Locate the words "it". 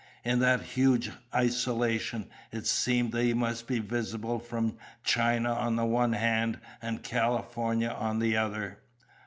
2.51-2.65